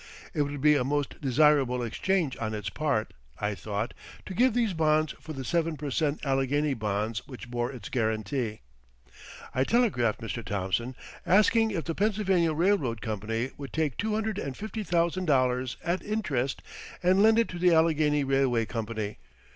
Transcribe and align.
It 0.33 0.41
would 0.41 0.61
be 0.61 0.73
a 0.75 0.83
most 0.83 1.21
desirable 1.21 1.83
exchange 1.83 2.35
on 2.37 2.55
its 2.55 2.71
part, 2.71 3.13
I 3.39 3.53
thought, 3.53 3.93
to 4.25 4.33
give 4.33 4.55
these 4.55 4.73
bonds 4.73 5.11
for 5.21 5.31
the 5.33 5.45
seven 5.45 5.77
per 5.77 5.91
cent 5.91 6.25
Allegheny 6.25 6.73
bonds 6.73 7.21
which 7.27 7.51
bore 7.51 7.71
its 7.71 7.87
guarantee. 7.87 8.61
I 9.53 9.63
telegraphed 9.63 10.19
Mr. 10.19 10.43
Thomson, 10.43 10.95
asking 11.23 11.69
if 11.69 11.83
the 11.83 11.93
Pennsylvania 11.93 12.51
Railroad 12.53 12.99
Company 12.99 13.51
would 13.57 13.73
take 13.73 13.95
two 13.95 14.15
hundred 14.15 14.39
and 14.39 14.57
fifty 14.57 14.81
thousand 14.81 15.25
dollars 15.25 15.77
at 15.85 16.01
interest 16.01 16.63
and 17.03 17.21
lend 17.21 17.37
it 17.37 17.47
to 17.49 17.59
the 17.59 17.71
Allegheny 17.75 18.23
Railway 18.23 18.65
Company. 18.65 19.19